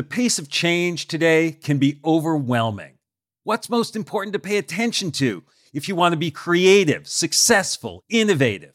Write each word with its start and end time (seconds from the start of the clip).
The 0.00 0.04
pace 0.04 0.38
of 0.38 0.48
change 0.48 1.08
today 1.08 1.52
can 1.52 1.76
be 1.76 2.00
overwhelming. 2.02 2.94
What's 3.44 3.68
most 3.68 3.94
important 3.94 4.32
to 4.32 4.38
pay 4.38 4.56
attention 4.56 5.10
to 5.10 5.42
if 5.74 5.88
you 5.88 5.94
want 5.94 6.14
to 6.14 6.18
be 6.18 6.30
creative, 6.30 7.06
successful, 7.06 8.02
innovative? 8.08 8.72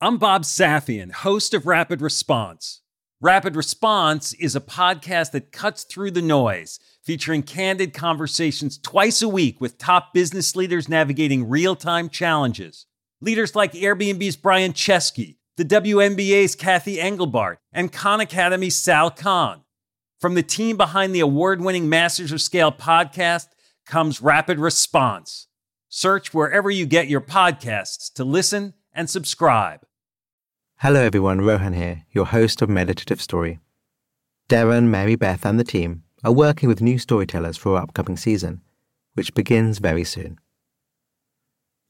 I'm 0.00 0.16
Bob 0.16 0.44
Safian, 0.44 1.12
host 1.12 1.52
of 1.52 1.66
Rapid 1.66 2.00
Response. 2.00 2.80
Rapid 3.20 3.56
Response 3.56 4.32
is 4.32 4.56
a 4.56 4.60
podcast 4.60 5.32
that 5.32 5.52
cuts 5.52 5.84
through 5.84 6.12
the 6.12 6.22
noise, 6.22 6.80
featuring 7.02 7.42
candid 7.42 7.92
conversations 7.92 8.78
twice 8.78 9.20
a 9.20 9.28
week 9.28 9.60
with 9.60 9.76
top 9.76 10.14
business 10.14 10.56
leaders 10.56 10.88
navigating 10.88 11.46
real 11.46 11.76
time 11.76 12.08
challenges. 12.08 12.86
Leaders 13.20 13.54
like 13.54 13.74
Airbnb's 13.74 14.36
Brian 14.36 14.72
Chesky, 14.72 15.36
the 15.58 15.64
WNBA's 15.66 16.54
Cathy 16.54 16.98
Engelbert, 16.98 17.58
and 17.70 17.92
Khan 17.92 18.22
Academy's 18.22 18.76
Sal 18.76 19.10
Khan. 19.10 19.60
From 20.24 20.36
the 20.36 20.42
team 20.42 20.78
behind 20.78 21.14
the 21.14 21.20
award 21.20 21.60
winning 21.60 21.90
Masters 21.90 22.32
of 22.32 22.40
Scale 22.40 22.72
podcast 22.72 23.48
comes 23.84 24.22
Rapid 24.22 24.58
Response. 24.58 25.48
Search 25.90 26.32
wherever 26.32 26.70
you 26.70 26.86
get 26.86 27.08
your 27.08 27.20
podcasts 27.20 28.10
to 28.14 28.24
listen 28.24 28.72
and 28.94 29.10
subscribe. 29.10 29.80
Hello, 30.76 31.02
everyone. 31.02 31.42
Rohan 31.42 31.74
here, 31.74 32.04
your 32.10 32.24
host 32.24 32.62
of 32.62 32.70
Meditative 32.70 33.20
Story. 33.20 33.58
Deron, 34.48 34.84
Mary 34.84 35.14
Beth, 35.14 35.44
and 35.44 35.60
the 35.60 35.62
team 35.62 36.04
are 36.24 36.32
working 36.32 36.70
with 36.70 36.80
new 36.80 36.98
storytellers 36.98 37.58
for 37.58 37.76
our 37.76 37.82
upcoming 37.82 38.16
season, 38.16 38.62
which 39.12 39.34
begins 39.34 39.76
very 39.76 40.04
soon. 40.04 40.38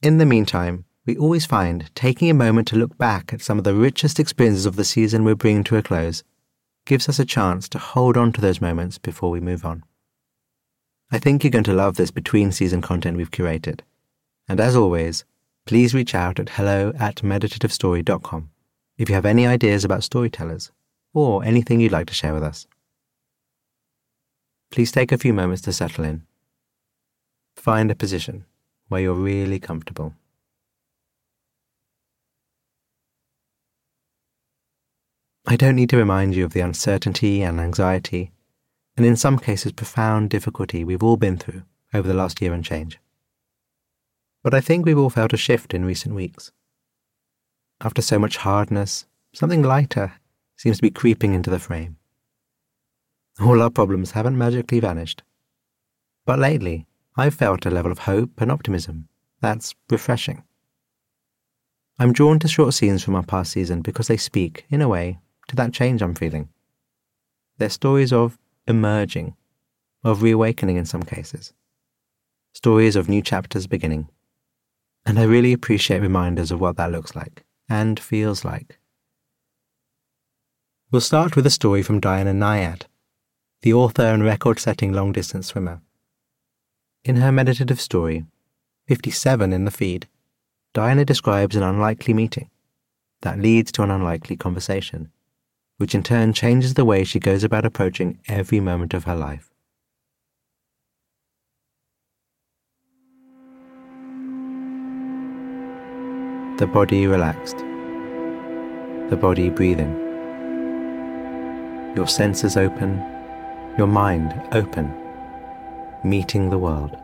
In 0.01 0.17
the 0.17 0.25
meantime, 0.25 0.83
we 1.05 1.15
always 1.15 1.45
find 1.45 1.89
taking 1.95 2.29
a 2.29 2.33
moment 2.33 2.67
to 2.67 2.75
look 2.75 2.97
back 2.97 3.31
at 3.31 3.41
some 3.41 3.57
of 3.57 3.63
the 3.63 3.73
richest 3.73 4.19
experiences 4.19 4.65
of 4.65 4.75
the 4.75 4.83
season 4.83 5.23
we're 5.23 5.35
bringing 5.35 5.63
to 5.63 5.77
a 5.77 5.81
close 5.81 6.25
gives 6.85 7.09
us 7.09 7.19
a 7.19 7.25
chance 7.25 7.67
to 7.69 7.79
hold 7.79 8.15
on 8.15 8.31
to 8.31 8.41
those 8.41 8.61
moments 8.61 8.97
before 8.97 9.31
we 9.31 9.39
move 9.39 9.65
on. 9.65 9.83
I 11.11 11.19
think 11.19 11.43
you're 11.43 11.51
going 11.51 11.63
to 11.65 11.73
love 11.73 11.95
this 11.95 12.11
between 12.11 12.51
season 12.51 12.81
content 12.81 13.17
we've 13.17 13.31
curated. 13.31 13.81
And 14.47 14.59
as 14.59 14.75
always, 14.75 15.25
please 15.65 15.93
reach 15.93 16.13
out 16.13 16.39
at 16.39 16.49
hello 16.49 16.93
at 16.99 17.17
meditativestory.com 17.17 18.49
if 18.97 19.09
you 19.09 19.15
have 19.15 19.25
any 19.25 19.45
ideas 19.45 19.83
about 19.83 20.03
storytellers 20.03 20.71
or 21.13 21.43
anything 21.43 21.79
you'd 21.79 21.91
like 21.91 22.07
to 22.07 22.13
share 22.13 22.33
with 22.33 22.43
us. 22.43 22.67
Please 24.71 24.91
take 24.91 25.11
a 25.11 25.17
few 25.17 25.33
moments 25.33 25.61
to 25.63 25.73
settle 25.73 26.05
in. 26.05 26.23
Find 27.55 27.89
a 27.89 27.95
position 27.95 28.45
where 28.89 29.01
you're 29.01 29.13
really 29.13 29.59
comfortable. 29.59 30.13
I 35.47 35.55
don't 35.55 35.75
need 35.75 35.91
to 35.91 35.97
remind 35.97 36.35
you 36.35 36.43
of 36.43 36.53
the 36.53 36.61
uncertainty 36.61 37.43
and 37.43 37.59
anxiety, 37.59 38.31
and 38.97 39.05
in 39.05 39.15
some 39.15 39.37
cases 39.37 39.71
profound 39.73 40.31
difficulty 40.31 40.83
we've 40.83 41.03
all 41.03 41.17
been 41.17 41.37
through 41.37 41.61
over 41.93 42.07
the 42.07 42.15
last 42.15 42.41
year 42.41 42.51
and 42.51 42.65
change. 42.65 42.99
But 44.43 44.55
I 44.55 44.61
think 44.61 44.85
we've 44.85 44.97
all 44.97 45.11
felt 45.11 45.33
a 45.33 45.37
shift 45.37 45.75
in 45.75 45.85
recent 45.85 46.15
weeks. 46.15 46.51
After 47.79 48.01
so 48.01 48.17
much 48.17 48.37
hardness, 48.37 49.05
something 49.33 49.61
lighter 49.61 50.13
seems 50.57 50.77
to 50.77 50.81
be 50.81 50.89
creeping 50.89 51.35
into 51.35 51.51
the 51.51 51.59
frame. 51.59 51.97
All 53.39 53.61
our 53.61 53.69
problems 53.69 54.11
haven't 54.11 54.37
magically 54.37 54.79
vanished. 54.79 55.21
But 56.25 56.39
lately, 56.39 56.87
I've 57.15 57.35
felt 57.35 57.67
a 57.67 57.71
level 57.71 57.91
of 57.91 57.99
hope 57.99 58.41
and 58.41 58.51
optimism 58.51 59.09
that's 59.41 59.75
refreshing. 59.91 60.43
I'm 61.99 62.13
drawn 62.13 62.39
to 62.39 62.47
short 62.47 62.73
scenes 62.73 63.03
from 63.03 63.13
our 63.13 63.23
past 63.23 63.51
season 63.51 63.81
because 63.81 64.07
they 64.07 64.17
speak, 64.17 64.65
in 64.69 64.81
a 64.81 64.89
way, 64.89 65.19
to 65.47 65.55
that 65.55 65.73
change 65.73 66.01
I'm 66.01 66.15
feeling. 66.15 66.49
They're 67.57 67.69
stories 67.69 68.11
of 68.11 68.37
emerging, 68.67 69.35
of 70.03 70.21
reawakening 70.21 70.77
in 70.77 70.85
some 70.85 71.03
cases, 71.03 71.53
stories 72.53 72.95
of 72.95 73.09
new 73.09 73.21
chapters 73.21 73.67
beginning. 73.67 74.09
And 75.05 75.19
I 75.19 75.23
really 75.23 75.53
appreciate 75.53 76.01
reminders 76.01 76.51
of 76.51 76.59
what 76.59 76.77
that 76.77 76.91
looks 76.91 77.15
like 77.15 77.43
and 77.69 77.99
feels 77.99 78.43
like. 78.43 78.79
We'll 80.91 81.01
start 81.01 81.35
with 81.35 81.45
a 81.45 81.51
story 81.51 81.81
from 81.83 81.99
Diana 81.99 82.33
Nyad, 82.33 82.83
the 83.61 83.73
author 83.73 84.03
and 84.03 84.23
record 84.23 84.59
setting 84.59 84.93
long 84.93 85.11
distance 85.11 85.47
swimmer. 85.47 85.81
In 87.03 87.17
her 87.17 87.31
meditative 87.31 87.81
story, 87.81 88.25
57 88.87 89.51
in 89.51 89.65
the 89.65 89.71
feed, 89.71 90.07
Diana 90.73 91.05
describes 91.05 91.55
an 91.55 91.63
unlikely 91.63 92.13
meeting 92.13 92.49
that 93.21 93.39
leads 93.39 93.71
to 93.73 93.83
an 93.83 93.91
unlikely 93.91 94.37
conversation, 94.37 95.11
which 95.77 95.95
in 95.95 96.03
turn 96.03 96.33
changes 96.33 96.73
the 96.73 96.85
way 96.85 97.03
she 97.03 97.19
goes 97.19 97.43
about 97.43 97.65
approaching 97.65 98.19
every 98.27 98.59
moment 98.59 98.93
of 98.93 99.03
her 99.03 99.15
life. 99.15 99.49
the 106.57 106.65
body 106.65 107.05
relaxed, 107.05 107.57
the 109.09 109.17
body 109.19 109.49
breathing, 109.49 109.93
your 111.97 112.07
senses 112.07 112.55
open, 112.55 112.97
your 113.77 113.87
mind 113.87 114.41
open, 114.53 114.89
meeting 116.05 116.49
the 116.49 116.57
world. 116.57 116.95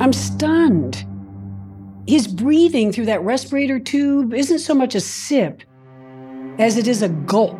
I'm 0.00 0.12
stunned. 0.12 1.06
His 2.06 2.26
breathing 2.26 2.92
through 2.92 3.06
that 3.06 3.22
respirator 3.22 3.78
tube 3.78 4.34
isn't 4.34 4.58
so 4.58 4.74
much 4.74 4.94
a 4.94 5.00
sip 5.00 5.62
as 6.58 6.76
it 6.76 6.88
is 6.88 7.02
a 7.02 7.08
gulp. 7.08 7.58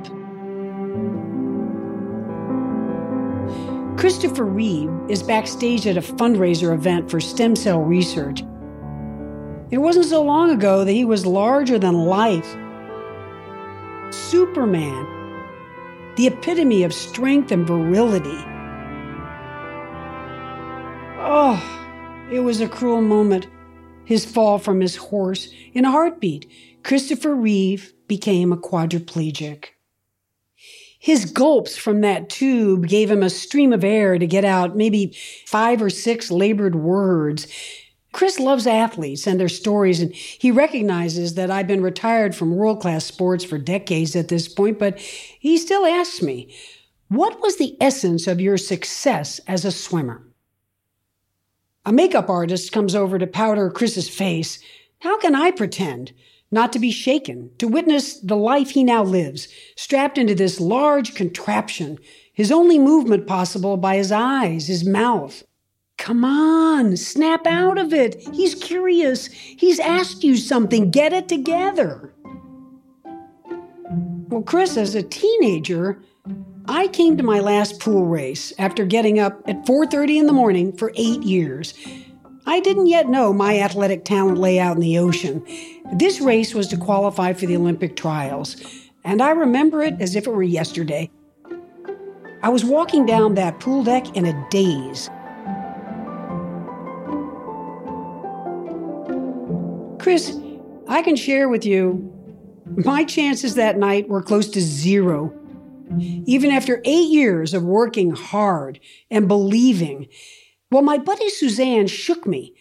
Christopher 3.96 4.44
Reeve 4.44 4.90
is 5.08 5.22
backstage 5.22 5.86
at 5.86 5.96
a 5.96 6.00
fundraiser 6.00 6.74
event 6.74 7.08
for 7.08 7.20
stem 7.20 7.54
cell 7.54 7.80
research. 7.80 8.42
It 9.70 9.78
wasn't 9.78 10.06
so 10.06 10.22
long 10.22 10.50
ago 10.50 10.84
that 10.84 10.92
he 10.92 11.04
was 11.04 11.24
larger 11.24 11.78
than 11.78 11.94
life. 11.94 12.56
Superman, 14.12 15.06
the 16.16 16.26
epitome 16.26 16.82
of 16.82 16.92
strength 16.92 17.52
and 17.52 17.64
virility. 17.64 18.44
Oh, 21.24 22.28
it 22.30 22.40
was 22.40 22.60
a 22.60 22.68
cruel 22.68 23.02
moment. 23.02 23.46
His 24.12 24.26
fall 24.26 24.58
from 24.58 24.82
his 24.82 24.96
horse. 24.96 25.48
In 25.72 25.86
a 25.86 25.90
heartbeat, 25.90 26.46
Christopher 26.82 27.34
Reeve 27.34 27.94
became 28.08 28.52
a 28.52 28.58
quadriplegic. 28.58 29.68
His 30.98 31.24
gulps 31.24 31.78
from 31.78 32.02
that 32.02 32.28
tube 32.28 32.86
gave 32.88 33.10
him 33.10 33.22
a 33.22 33.30
stream 33.30 33.72
of 33.72 33.82
air 33.82 34.18
to 34.18 34.26
get 34.26 34.44
out 34.44 34.76
maybe 34.76 35.16
five 35.46 35.80
or 35.80 35.88
six 35.88 36.30
labored 36.30 36.74
words. 36.74 37.46
Chris 38.12 38.38
loves 38.38 38.66
athletes 38.66 39.26
and 39.26 39.40
their 39.40 39.48
stories, 39.48 40.02
and 40.02 40.14
he 40.14 40.50
recognizes 40.50 41.36
that 41.36 41.50
I've 41.50 41.66
been 41.66 41.82
retired 41.82 42.34
from 42.34 42.54
world 42.54 42.82
class 42.82 43.06
sports 43.06 43.44
for 43.44 43.56
decades 43.56 44.14
at 44.14 44.28
this 44.28 44.46
point, 44.46 44.78
but 44.78 44.98
he 44.98 45.56
still 45.56 45.86
asks 45.86 46.20
me, 46.20 46.54
What 47.08 47.40
was 47.40 47.56
the 47.56 47.78
essence 47.80 48.26
of 48.26 48.42
your 48.42 48.58
success 48.58 49.40
as 49.48 49.64
a 49.64 49.72
swimmer? 49.72 50.22
A 51.84 51.92
makeup 51.92 52.30
artist 52.30 52.72
comes 52.72 52.94
over 52.94 53.18
to 53.18 53.26
powder 53.26 53.70
Chris's 53.70 54.08
face. 54.08 54.58
How 55.00 55.18
can 55.18 55.34
I 55.34 55.50
pretend? 55.50 56.12
not 56.52 56.70
to 56.74 56.78
be 56.78 56.92
shaken, 56.92 57.50
to 57.56 57.66
witness 57.66 58.20
the 58.20 58.36
life 58.36 58.70
he 58.70 58.84
now 58.84 59.02
lives, 59.02 59.48
strapped 59.74 60.18
into 60.18 60.34
this 60.34 60.60
large 60.60 61.14
contraption, 61.14 61.98
his 62.34 62.52
only 62.52 62.78
movement 62.78 63.26
possible 63.26 63.78
by 63.78 63.96
his 63.96 64.12
eyes, 64.12 64.66
his 64.66 64.84
mouth. 64.84 65.42
Come 65.96 66.24
on, 66.24 66.96
snap 66.98 67.46
out 67.46 67.78
of 67.78 67.94
it. 67.94 68.20
He's 68.34 68.54
curious. 68.54 69.28
He's 69.28 69.80
asked 69.80 70.22
you 70.22 70.36
something. 70.36 70.90
Get 70.90 71.12
it 71.12 71.28
together. 71.28 72.12
Well, 74.28 74.42
Chris, 74.42 74.76
as 74.76 74.94
a 74.94 75.02
teenager, 75.02 76.02
I 76.66 76.86
came 76.88 77.16
to 77.16 77.22
my 77.22 77.40
last 77.40 77.80
pool 77.80 78.06
race 78.06 78.52
after 78.58 78.84
getting 78.84 79.18
up 79.18 79.42
at 79.46 79.66
4:30 79.66 80.18
in 80.18 80.26
the 80.26 80.32
morning 80.32 80.72
for 80.72 80.92
8 80.94 81.22
years. 81.22 81.74
I 82.46 82.60
didn't 82.60 82.86
yet 82.86 83.08
know 83.08 83.32
my 83.32 83.58
athletic 83.58 84.04
talent 84.04 84.38
lay 84.38 84.58
out 84.58 84.76
in 84.76 84.82
the 84.82 84.98
ocean. 84.98 85.44
This 85.94 86.20
race 86.20 86.54
was 86.54 86.68
to 86.68 86.76
qualify 86.76 87.32
for 87.32 87.46
the 87.46 87.56
Olympic 87.56 87.96
trials, 87.96 88.56
and 89.04 89.20
I 89.20 89.30
remember 89.30 89.82
it 89.82 89.94
as 90.00 90.14
if 90.14 90.26
it 90.26 90.30
were 90.30 90.42
yesterday. 90.42 91.10
I 92.42 92.48
was 92.48 92.64
walking 92.64 93.06
down 93.06 93.34
that 93.34 93.60
pool 93.60 93.82
deck 93.84 94.16
in 94.16 94.24
a 94.24 94.46
daze. 94.50 95.10
Chris, 99.98 100.36
I 100.88 101.02
can 101.02 101.16
share 101.16 101.48
with 101.48 101.64
you, 101.64 102.12
my 102.84 103.04
chances 103.04 103.54
that 103.54 103.78
night 103.78 104.08
were 104.08 104.22
close 104.22 104.48
to 104.50 104.60
zero. 104.60 105.32
Even 106.00 106.50
after 106.50 106.80
eight 106.84 107.10
years 107.10 107.54
of 107.54 107.62
working 107.62 108.12
hard 108.12 108.80
and 109.10 109.28
believing, 109.28 110.08
well, 110.70 110.82
my 110.82 110.98
buddy 110.98 111.28
Suzanne 111.28 111.86
shook 111.86 112.26
me. 112.26 112.54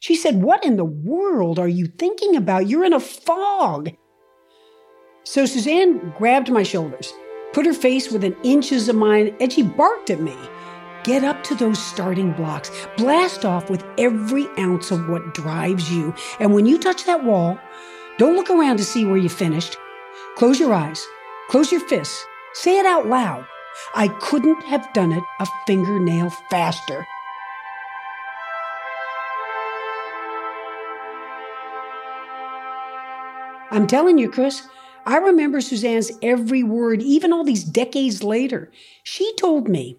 She 0.00 0.14
said, 0.14 0.42
What 0.42 0.64
in 0.64 0.76
the 0.76 0.84
world 0.84 1.58
are 1.58 1.68
you 1.68 1.86
thinking 1.86 2.36
about? 2.36 2.68
You're 2.68 2.84
in 2.84 2.92
a 2.92 3.00
fog. 3.00 3.90
So 5.24 5.44
Suzanne 5.44 6.14
grabbed 6.16 6.50
my 6.50 6.62
shoulders, 6.62 7.12
put 7.52 7.66
her 7.66 7.74
face 7.74 8.10
within 8.10 8.36
inches 8.42 8.88
of 8.88 8.96
mine, 8.96 9.36
and 9.40 9.52
she 9.52 9.62
barked 9.62 10.08
at 10.10 10.20
me. 10.20 10.36
Get 11.04 11.24
up 11.24 11.42
to 11.44 11.54
those 11.54 11.78
starting 11.78 12.32
blocks. 12.32 12.70
Blast 12.96 13.44
off 13.44 13.70
with 13.70 13.84
every 13.98 14.46
ounce 14.58 14.90
of 14.90 15.08
what 15.08 15.34
drives 15.34 15.92
you. 15.92 16.14
And 16.40 16.54
when 16.54 16.66
you 16.66 16.78
touch 16.78 17.04
that 17.04 17.24
wall, 17.24 17.58
don't 18.18 18.34
look 18.36 18.50
around 18.50 18.78
to 18.78 18.84
see 18.84 19.04
where 19.04 19.16
you 19.16 19.28
finished. 19.28 19.76
Close 20.36 20.58
your 20.58 20.72
eyes. 20.72 21.06
Close 21.50 21.70
your 21.70 21.80
fists. 21.80 22.24
Say 22.54 22.78
it 22.78 22.86
out 22.86 23.06
loud. 23.06 23.46
I 23.94 24.08
couldn't 24.08 24.62
have 24.64 24.92
done 24.92 25.12
it 25.12 25.22
a 25.40 25.46
fingernail 25.66 26.30
faster. 26.50 27.06
I'm 33.70 33.86
telling 33.86 34.18
you, 34.18 34.30
Chris, 34.30 34.66
I 35.06 35.18
remember 35.18 35.60
Suzanne's 35.60 36.10
every 36.22 36.62
word, 36.62 37.02
even 37.02 37.32
all 37.32 37.44
these 37.44 37.64
decades 37.64 38.22
later. 38.22 38.70
She 39.04 39.34
told 39.36 39.68
me, 39.68 39.98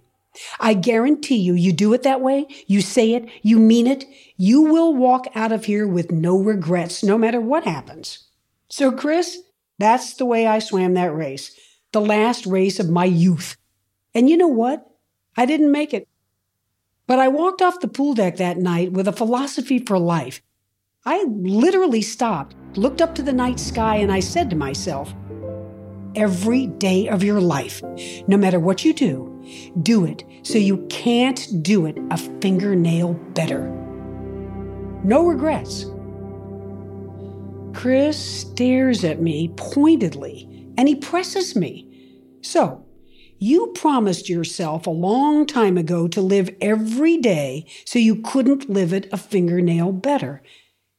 I 0.59 0.73
guarantee 0.73 1.37
you, 1.37 1.53
you 1.53 1.71
do 1.71 1.93
it 1.93 2.03
that 2.03 2.21
way, 2.21 2.47
you 2.67 2.81
say 2.81 3.13
it, 3.13 3.27
you 3.41 3.57
mean 3.59 3.87
it, 3.87 4.05
you 4.37 4.61
will 4.61 4.93
walk 4.93 5.27
out 5.35 5.51
of 5.51 5.65
here 5.65 5.87
with 5.87 6.11
no 6.11 6.37
regrets, 6.37 7.03
no 7.03 7.17
matter 7.17 7.41
what 7.41 7.63
happens. 7.63 8.27
So, 8.69 8.91
Chris, 8.91 9.39
that's 9.77 10.13
the 10.13 10.25
way 10.25 10.45
I 10.45 10.59
swam 10.59 10.93
that 10.95 11.15
race, 11.15 11.55
the 11.91 12.01
last 12.01 12.45
race 12.45 12.79
of 12.79 12.89
my 12.89 13.05
youth. 13.05 13.57
And 14.13 14.29
you 14.29 14.37
know 14.37 14.47
what? 14.47 14.85
I 15.35 15.45
didn't 15.45 15.71
make 15.71 15.93
it. 15.93 16.07
But 17.07 17.19
I 17.19 17.27
walked 17.27 17.61
off 17.61 17.79
the 17.79 17.87
pool 17.87 18.13
deck 18.13 18.37
that 18.37 18.57
night 18.57 18.91
with 18.91 19.07
a 19.07 19.13
philosophy 19.13 19.79
for 19.79 19.97
life. 19.97 20.41
I 21.05 21.23
literally 21.23 22.01
stopped, 22.01 22.55
looked 22.75 23.01
up 23.01 23.15
to 23.15 23.23
the 23.23 23.33
night 23.33 23.59
sky, 23.59 23.95
and 23.95 24.11
I 24.11 24.19
said 24.19 24.49
to 24.49 24.55
myself, 24.55 25.13
Every 26.15 26.67
day 26.67 27.07
of 27.07 27.23
your 27.23 27.39
life, 27.39 27.81
no 28.27 28.35
matter 28.35 28.59
what 28.59 28.83
you 28.83 28.93
do, 28.93 29.73
do 29.81 30.05
it 30.05 30.23
so 30.43 30.57
you 30.57 30.85
can't 30.89 31.47
do 31.61 31.85
it 31.85 31.97
a 32.11 32.17
fingernail 32.17 33.13
better. 33.33 33.69
No 35.03 35.25
regrets. 35.25 35.85
Chris 37.73 38.17
stares 38.17 39.03
at 39.03 39.21
me 39.21 39.53
pointedly 39.55 40.58
and 40.79 40.87
he 40.87 40.95
presses 40.95 41.57
me. 41.57 41.85
So, 42.39 42.85
you 43.37 43.73
promised 43.75 44.29
yourself 44.29 44.87
a 44.87 44.91
long 44.91 45.45
time 45.45 45.77
ago 45.77 46.07
to 46.07 46.21
live 46.21 46.55
every 46.61 47.17
day 47.17 47.65
so 47.83 47.99
you 47.99 48.21
couldn't 48.21 48.69
live 48.69 48.93
it 48.93 49.09
a 49.11 49.17
fingernail 49.17 49.91
better. 49.91 50.41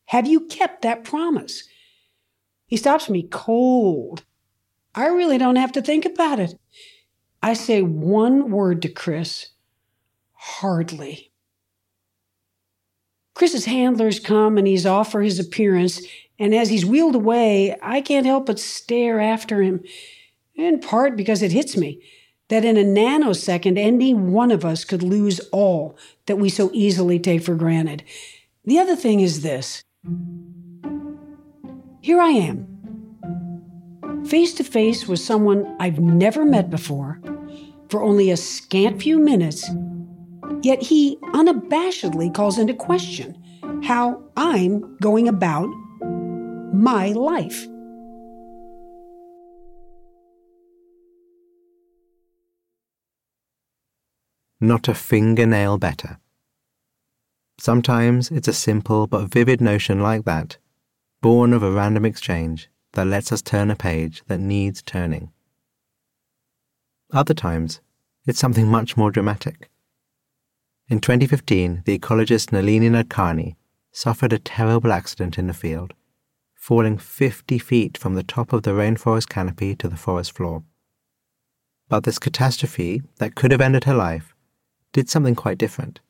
Have 0.09 0.27
you 0.27 0.41
kept 0.41 0.83
that 0.83 1.03
promise? 1.03 1.67
He 2.67 2.77
stops 2.77 3.09
me 3.09 3.23
cold. 3.23 4.23
I 4.95 5.07
really 5.07 5.39
don't 5.39 5.57
have 5.57 5.73
to 5.73 5.81
think 5.81 6.05
about 6.05 6.39
it. 6.39 6.61
I 7.43 7.55
say 7.55 7.81
one 7.81 8.51
word 8.51 8.83
to 8.83 8.89
Chris 8.91 9.49
hardly. 10.35 11.33
Chris's 13.35 13.65
handlers 13.65 14.21
come 14.21 14.59
and 14.59 14.67
he's 14.67 14.85
off 14.85 15.11
for 15.11 15.23
his 15.23 15.39
appearance, 15.39 16.03
and 16.41 16.55
as 16.55 16.71
he's 16.71 16.87
wheeled 16.87 17.15
away, 17.15 17.77
I 17.83 18.01
can't 18.01 18.25
help 18.25 18.47
but 18.47 18.59
stare 18.59 19.21
after 19.21 19.63
him, 19.63 19.85
in 20.55 20.81
part 20.81 21.15
because 21.15 21.43
it 21.43 21.53
hits 21.53 21.77
me 21.77 22.03
that 22.49 22.65
in 22.65 22.79
a 22.79 22.83
nanosecond, 22.83 23.79
any 23.79 24.15
one 24.15 24.51
of 24.51 24.65
us 24.65 24.85
could 24.85 25.03
lose 25.03 25.39
all 25.53 25.99
that 26.25 26.39
we 26.39 26.49
so 26.49 26.71
easily 26.73 27.19
take 27.19 27.43
for 27.43 27.55
granted. 27.55 28.03
The 28.65 28.79
other 28.79 28.97
thing 28.97 29.21
is 29.21 29.43
this 29.43 29.85
here 32.01 32.21
I 32.21 32.31
am, 32.31 32.67
face 34.27 34.55
to 34.55 34.65
face 34.65 35.07
with 35.07 35.21
someone 35.21 35.77
I've 35.79 36.01
never 36.01 36.47
met 36.47 36.71
before 36.71 37.21
for 37.91 38.03
only 38.03 38.31
a 38.31 38.37
scant 38.39 39.03
few 39.03 39.19
minutes, 39.19 39.69
yet 40.63 40.81
he 40.81 41.19
unabashedly 41.35 42.33
calls 42.33 42.59
into 42.59 42.73
question 42.73 43.37
how 43.85 44.23
I'm 44.37 44.97
going 45.03 45.29
about 45.29 45.69
my 46.73 47.13
life. 47.13 47.67
not 54.61 54.89
a 54.89 54.95
fingernail 54.95 55.79
better. 55.79 56.19
Sometimes 57.59 58.31
it's 58.31 58.49
a 58.49 58.53
simple 58.53 59.07
but 59.07 59.27
vivid 59.27 59.61
notion 59.61 60.01
like 60.01 60.25
that, 60.25 60.59
born 61.23 61.53
of 61.53 61.63
a 61.63 61.71
random 61.71 62.05
exchange, 62.05 62.69
that 62.93 63.07
lets 63.07 63.33
us 63.33 63.43
turn 63.43 63.71
a 63.71 63.77
page 63.77 64.23
that 64.27 64.41
needs 64.41 64.83
turning. 64.83 65.31
Other 67.13 67.35
times, 67.35 67.81
it's 68.27 68.39
something 68.39 68.69
much 68.69 68.97
more 68.97 69.11
dramatic. 69.11 69.71
In 70.89 71.01
2015, 71.01 71.83
the 71.87 71.99
ecologist 71.99 72.53
Nalini 72.53 72.91
Nadkarni 72.91 73.57
suffered 73.93 74.33
a 74.33 74.39
terrible 74.39 74.93
accident 74.93 75.39
in 75.39 75.47
the 75.47 75.55
field, 75.55 75.95
falling 76.61 76.99
50 76.99 77.59
feet 77.59 77.97
from 77.97 78.15
the 78.15 78.23
top 78.23 78.53
of 78.53 78.65
the 78.65 78.73
rainforest 78.73 79.31
canopy 79.31 79.75
to 79.75 79.89
the 79.89 79.97
forest 79.97 80.37
floor. 80.37 80.63
But 81.89 82.05
this 82.05 82.19
catastrophe 82.19 83.03
that 83.17 83.35
could 83.35 83.51
have 83.51 83.63
ended 83.63 83.85
her 83.85 83.95
life 83.95 84.35
did 84.93 85.09
something 85.09 85.35
quite 85.35 85.57
different. 85.57 86.01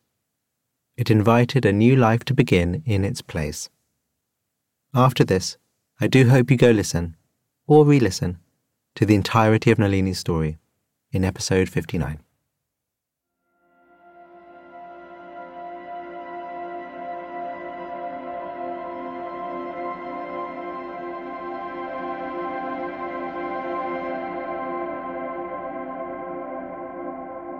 It 0.96 1.08
invited 1.08 1.64
a 1.64 1.72
new 1.72 1.94
life 1.94 2.24
to 2.24 2.34
begin 2.34 2.82
in 2.84 3.04
its 3.04 3.22
place. 3.22 3.70
After 4.92 5.22
this, 5.22 5.56
I 6.00 6.08
do 6.08 6.28
hope 6.28 6.50
you 6.50 6.56
go 6.56 6.72
listen, 6.72 7.14
or 7.68 7.86
re 7.86 8.00
listen, 8.00 8.40
to 8.96 9.06
the 9.06 9.14
entirety 9.14 9.70
of 9.70 9.78
Nalini's 9.78 10.18
story 10.18 10.58
in 11.12 11.24
episode 11.24 11.68
59. 11.68 12.18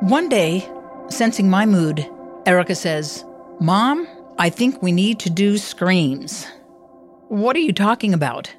One 0.00 0.28
day, 0.28 0.68
Sensing 1.10 1.50
my 1.50 1.66
mood, 1.66 2.08
Erica 2.46 2.76
says, 2.76 3.24
Mom, 3.60 4.06
I 4.38 4.48
think 4.48 4.80
we 4.80 4.92
need 4.92 5.18
to 5.20 5.30
do 5.30 5.58
screams. 5.58 6.46
What 7.28 7.56
are 7.56 7.60
you 7.60 7.72
talking 7.72 8.14
about? 8.14 8.54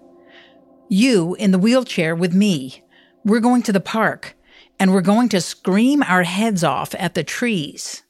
You 0.90 1.36
in 1.36 1.52
the 1.52 1.58
wheelchair 1.58 2.14
with 2.14 2.34
me. 2.34 2.84
We're 3.24 3.40
going 3.40 3.64
to 3.64 3.72
the 3.72 3.80
park, 3.80 4.36
and 4.80 4.92
we're 4.92 5.00
going 5.00 5.30
to 5.30 5.40
scream 5.40 6.04
our 6.04 6.24
heads 6.24 6.62
off 6.62 6.94
at 7.00 7.14
the 7.14 7.24
trees. 7.24 8.04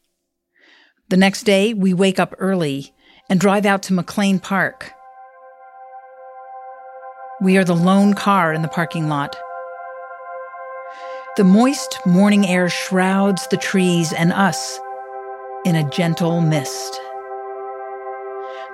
The 1.09 1.17
next 1.17 1.43
day, 1.43 1.75
we 1.75 1.93
wake 1.93 2.19
up 2.19 2.33
early 2.39 2.95
and 3.29 3.39
drive 3.39 3.67
out 3.67 3.83
to 3.83 3.93
McLean 3.93 4.39
Park. 4.39 4.91
We 7.41 7.57
are 7.57 7.63
the 7.63 7.75
lone 7.75 8.15
car 8.15 8.53
in 8.53 8.63
the 8.63 8.67
parking 8.67 9.07
lot. 9.07 9.35
The 11.41 11.47
moist 11.47 11.97
morning 12.05 12.45
air 12.45 12.69
shrouds 12.69 13.47
the 13.47 13.57
trees 13.57 14.13
and 14.13 14.31
us 14.31 14.79
in 15.65 15.75
a 15.75 15.89
gentle 15.89 16.39
mist. 16.39 17.01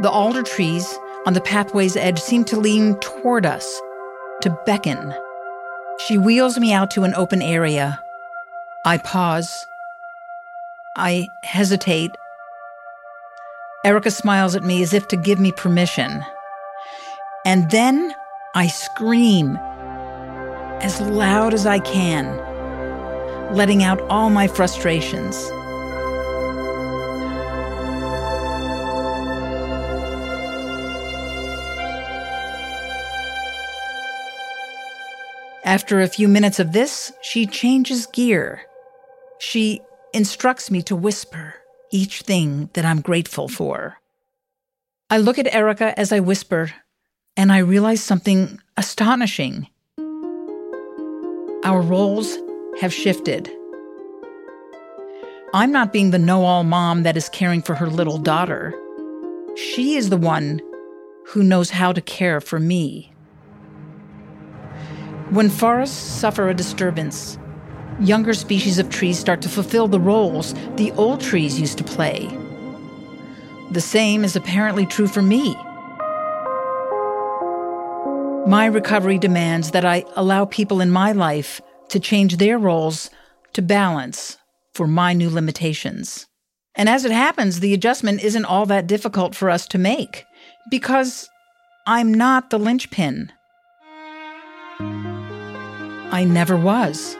The 0.01 0.09
alder 0.09 0.43
trees 0.43 0.99
on 1.25 1.31
the 1.31 1.39
pathway's 1.39 1.95
edge 1.95 2.19
seem 2.19 2.43
to 2.43 2.59
lean 2.59 2.99
toward 2.99 3.45
us, 3.45 3.81
to 4.41 4.49
beckon. 4.65 5.13
She 6.07 6.17
wheels 6.17 6.59
me 6.59 6.73
out 6.73 6.91
to 6.91 7.05
an 7.05 7.13
open 7.15 7.41
area. 7.41 8.01
I 8.83 8.97
pause. 8.97 9.65
I 10.97 11.29
hesitate. 11.45 12.11
Erica 13.85 14.11
smiles 14.11 14.57
at 14.57 14.65
me 14.65 14.83
as 14.83 14.93
if 14.93 15.07
to 15.07 15.15
give 15.15 15.39
me 15.39 15.53
permission. 15.53 16.21
And 17.45 17.71
then 17.71 18.13
I 18.55 18.67
scream 18.67 19.55
as 20.81 20.99
loud 20.99 21.53
as 21.53 21.65
I 21.65 21.79
can 21.79 22.46
letting 23.53 23.83
out 23.83 24.01
all 24.09 24.29
my 24.29 24.47
frustrations. 24.47 25.35
After 35.63 35.99
a 35.99 36.07
few 36.07 36.29
minutes 36.29 36.59
of 36.59 36.71
this, 36.71 37.11
she 37.21 37.45
changes 37.45 38.05
gear. 38.07 38.61
She 39.39 39.81
instructs 40.13 40.71
me 40.71 40.81
to 40.83 40.95
whisper 40.95 41.55
each 41.91 42.21
thing 42.21 42.69
that 42.73 42.85
I'm 42.85 43.01
grateful 43.01 43.47
for. 43.49 43.97
I 45.09 45.17
look 45.17 45.37
at 45.37 45.53
Erica 45.53 45.97
as 45.99 46.11
I 46.11 46.21
whisper, 46.21 46.71
and 47.35 47.51
I 47.51 47.59
realize 47.59 48.01
something 48.01 48.59
astonishing. 48.77 49.67
Our 51.63 51.81
roles 51.81 52.37
have 52.79 52.93
shifted. 52.93 53.51
I'm 55.53 55.71
not 55.71 55.93
being 55.93 56.11
the 56.11 56.19
know 56.19 56.43
all 56.45 56.63
mom 56.63 57.03
that 57.03 57.17
is 57.17 57.29
caring 57.29 57.61
for 57.61 57.73
her 57.73 57.87
little 57.87 58.17
daughter. 58.17 58.73
She 59.55 59.95
is 59.95 60.09
the 60.09 60.17
one 60.17 60.61
who 61.25 61.41
knows 61.43 61.71
how 61.71 61.91
to 61.93 62.01
care 62.01 62.39
for 62.39 62.59
me. 62.59 63.11
When 65.29 65.49
forests 65.49 65.97
suffer 65.97 66.49
a 66.49 66.53
disturbance, 66.53 67.39
younger 67.99 68.33
species 68.33 68.77
of 68.77 68.89
trees 68.89 69.17
start 69.17 69.41
to 69.41 69.49
fulfill 69.49 69.87
the 69.87 69.99
roles 69.99 70.53
the 70.75 70.91
old 70.91 71.19
trees 71.19 71.59
used 71.59 71.77
to 71.79 71.83
play. 71.83 72.29
The 73.71 73.81
same 73.81 74.23
is 74.23 74.35
apparently 74.35 74.85
true 74.85 75.07
for 75.07 75.21
me. 75.21 75.55
My 78.47 78.65
recovery 78.65 79.17
demands 79.17 79.71
that 79.71 79.83
I 79.83 80.05
allow 80.15 80.45
people 80.45 80.79
in 80.79 80.91
my 80.91 81.11
life 81.11 81.61
to 81.89 81.99
change 81.99 82.37
their 82.37 82.57
roles 82.57 83.09
to 83.53 83.61
balance 83.61 84.37
for 84.73 84.87
my 84.87 85.13
new 85.13 85.29
limitations. 85.29 86.27
And 86.75 86.87
as 86.87 87.05
it 87.05 87.11
happens, 87.11 87.59
the 87.59 87.73
adjustment 87.73 88.23
isn't 88.23 88.45
all 88.45 88.65
that 88.67 88.87
difficult 88.87 89.33
for 89.33 89.49
us 89.49 89.67
to 89.69 89.77
make 89.77 90.25
because 90.69 91.27
I'm 91.87 92.13
not 92.13 92.49
the 92.49 92.59
linchpin. 92.59 93.31
I 94.79 96.23
never 96.23 96.55
was. 96.55 97.17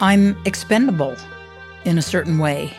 I'm 0.00 0.36
expendable 0.44 1.16
in 1.84 1.96
a 1.96 2.02
certain 2.02 2.38
way. 2.38 2.72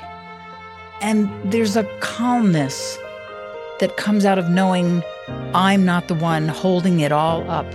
And 1.01 1.29
there's 1.51 1.75
a 1.75 1.83
calmness 1.99 2.97
that 3.79 3.97
comes 3.97 4.25
out 4.25 4.37
of 4.37 4.49
knowing 4.49 5.03
I'm 5.53 5.85
not 5.85 6.07
the 6.07 6.15
one 6.15 6.47
holding 6.47 6.99
it 6.99 7.11
all 7.11 7.49
up. 7.49 7.65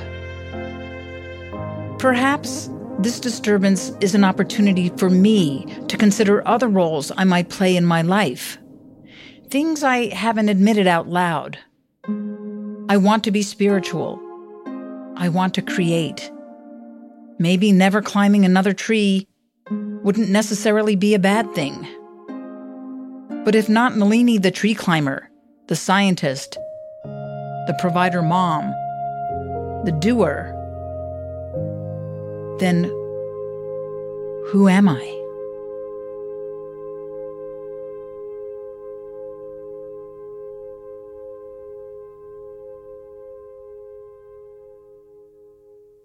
Perhaps 2.01 2.71
this 3.01 3.21
disturbance 3.21 3.93
is 4.01 4.15
an 4.15 4.25
opportunity 4.25 4.89
for 4.97 5.11
me 5.11 5.67
to 5.89 5.99
consider 5.99 6.47
other 6.49 6.67
roles 6.67 7.13
I 7.15 7.25
might 7.25 7.51
play 7.51 7.77
in 7.77 7.85
my 7.85 8.01
life. 8.01 8.57
Things 9.51 9.83
I 9.83 10.07
haven't 10.15 10.49
admitted 10.49 10.87
out 10.87 11.09
loud. 11.09 11.59
I 12.89 12.97
want 12.97 13.23
to 13.25 13.31
be 13.31 13.43
spiritual. 13.43 14.19
I 15.15 15.29
want 15.29 15.53
to 15.57 15.63
create. 15.63 16.33
Maybe 17.39 17.71
never 17.71 18.01
climbing 18.01 18.47
another 18.47 18.73
tree 18.73 19.29
wouldn't 19.71 20.31
necessarily 20.31 20.97
be 20.97 21.13
a 21.13 21.19
bad 21.19 21.55
thing. 21.55 21.87
But 23.45 23.55
if 23.55 23.69
not 23.69 23.95
Nalini 23.95 24.39
the 24.39 24.51
tree 24.51 24.75
climber, 24.75 25.29
the 25.67 25.77
scientist, 25.77 26.57
the 27.05 27.77
provider 27.79 28.23
mom, 28.23 28.71
the 29.85 29.95
doer, 30.01 30.57
then 32.61 32.85
who 34.51 34.69
am 34.69 34.89
I? 34.89 35.17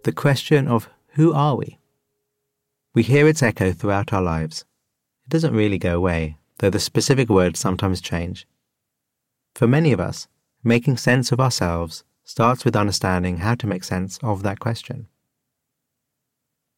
The 0.04 0.12
question 0.12 0.68
of 0.68 0.90
who 1.14 1.34
are 1.34 1.56
we? 1.56 1.80
We 2.94 3.04
hear 3.04 3.28
its 3.28 3.42
echo 3.42 3.72
throughout 3.72 4.14
our 4.14 4.22
lives. 4.22 4.64
It 5.26 5.32
doesn't 5.32 5.56
really 5.56 5.80
go 5.80 5.98
away, 5.98 6.38
though 6.60 6.70
the 6.70 6.80
specific 6.80 7.28
words 7.28 7.60
sometimes 7.60 8.00
change. 8.00 8.48
For 9.56 9.68
many 9.68 9.92
of 9.92 10.00
us, 10.00 10.28
making 10.64 10.98
sense 10.98 11.32
of 11.32 11.40
ourselves 11.40 12.04
starts 12.24 12.64
with 12.64 12.76
understanding 12.76 13.38
how 13.38 13.56
to 13.56 13.68
make 13.68 13.84
sense 13.84 14.20
of 14.22 14.44
that 14.44 14.60
question. 14.60 15.08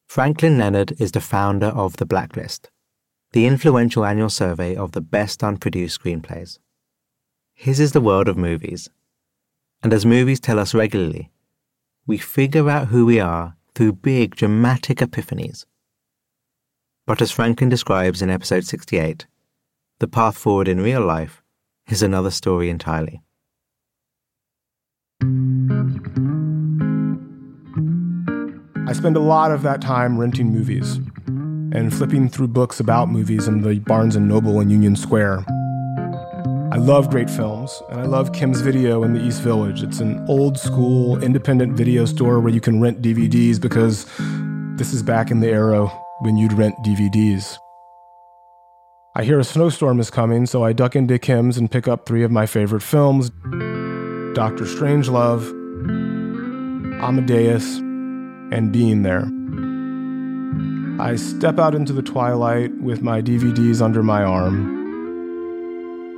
Franklin 0.08 0.56
Leonard 0.56 0.98
is 0.98 1.12
the 1.12 1.20
founder 1.20 1.66
of 1.66 1.98
The 1.98 2.06
Blacklist, 2.06 2.70
the 3.32 3.44
influential 3.44 4.06
annual 4.06 4.30
survey 4.30 4.74
of 4.74 4.92
the 4.92 5.02
best 5.02 5.42
unproduced 5.42 6.00
screenplays. 6.00 6.58
His 7.52 7.78
is 7.78 7.92
the 7.92 8.00
world 8.00 8.26
of 8.26 8.38
movies. 8.38 8.88
And 9.82 9.92
as 9.92 10.06
movies 10.06 10.40
tell 10.40 10.58
us 10.58 10.72
regularly, 10.72 11.30
we 12.06 12.16
figure 12.16 12.70
out 12.70 12.88
who 12.88 13.04
we 13.04 13.20
are 13.20 13.56
through 13.74 13.92
big 13.92 14.34
dramatic 14.34 14.98
epiphanies. 14.98 15.66
But 17.06 17.20
as 17.20 17.30
Franklin 17.30 17.68
describes 17.68 18.22
in 18.22 18.30
episode 18.30 18.64
68, 18.64 19.26
the 19.98 20.08
path 20.08 20.38
forward 20.38 20.68
in 20.68 20.80
real 20.80 21.04
life 21.04 21.42
is 21.90 22.02
another 22.02 22.30
story 22.30 22.70
entirely. 22.70 23.22
I 28.88 28.92
spend 28.92 29.18
a 29.18 29.20
lot 29.20 29.50
of 29.50 29.60
that 29.64 29.82
time 29.82 30.16
renting 30.16 30.50
movies 30.50 30.96
and 31.26 31.94
flipping 31.94 32.30
through 32.30 32.48
books 32.48 32.80
about 32.80 33.10
movies 33.10 33.46
in 33.46 33.60
the 33.60 33.80
Barnes 33.80 34.16
and 34.16 34.26
Noble 34.26 34.60
in 34.60 34.70
Union 34.70 34.96
Square. 34.96 35.44
I 36.72 36.78
love 36.78 37.10
great 37.10 37.28
films, 37.28 37.82
and 37.90 38.00
I 38.00 38.04
love 38.04 38.32
Kim's 38.32 38.62
Video 38.62 39.02
in 39.02 39.12
the 39.12 39.20
East 39.20 39.42
Village. 39.42 39.82
It's 39.82 40.00
an 40.00 40.24
old 40.26 40.58
school 40.58 41.22
independent 41.22 41.76
video 41.76 42.06
store 42.06 42.40
where 42.40 42.50
you 42.50 42.62
can 42.62 42.80
rent 42.80 43.02
DVDs 43.02 43.60
because 43.60 44.06
this 44.78 44.94
is 44.94 45.02
back 45.02 45.30
in 45.30 45.40
the 45.40 45.48
era 45.48 45.86
when 46.20 46.38
you'd 46.38 46.54
rent 46.54 46.74
DVDs. 46.82 47.58
I 49.14 49.22
hear 49.22 49.38
a 49.38 49.44
snowstorm 49.44 50.00
is 50.00 50.08
coming, 50.08 50.46
so 50.46 50.64
I 50.64 50.72
duck 50.72 50.96
into 50.96 51.18
Kim's 51.18 51.58
and 51.58 51.70
pick 51.70 51.88
up 51.88 52.06
three 52.06 52.22
of 52.22 52.30
my 52.30 52.46
favorite 52.46 52.82
films 52.82 53.28
Doctor 54.32 54.64
Strangelove, 54.64 55.46
Amadeus, 57.02 57.82
and 58.50 58.72
Being 58.72 59.02
There. 59.02 59.28
I 61.00 61.16
step 61.16 61.58
out 61.58 61.74
into 61.74 61.92
the 61.92 62.02
twilight 62.02 62.74
with 62.80 63.02
my 63.02 63.22
DVDs 63.22 63.80
under 63.80 64.02
my 64.02 64.22
arm. 64.24 64.76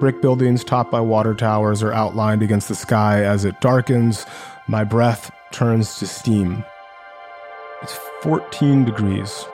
Brick 0.01 0.23
buildings 0.23 0.65
topped 0.65 0.91
by 0.91 1.01
water 1.01 1.35
towers 1.35 1.83
are 1.83 1.93
outlined 1.93 2.43
against 2.43 2.69
the 2.69 2.75
sky 2.75 3.23
as 3.23 3.45
it 3.45 3.61
darkens. 3.61 4.25
My 4.69 4.83
breath 4.83 5.31
turns 5.53 5.99
to 5.99 6.07
steam. 6.07 6.65
It's 7.83 7.99
14 8.23 8.85
degrees. 8.87 9.45